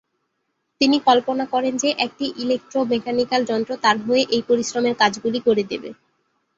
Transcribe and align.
তিনি 0.81 0.97
কল্পনা 1.07 1.45
করেন 1.53 1.73
যে 1.77 1.99
একটি 2.05 2.25
ইলেকট্রো-মেকানিকাল 2.37 3.41
যন্ত্র 3.49 3.71
তার 3.83 3.97
হয়ে 4.05 4.23
এই 4.31 4.43
পরিশ্রমের 4.49 4.95
কাজগুলি 5.01 5.39
করে 5.47 5.63
দেবে। 5.71 5.89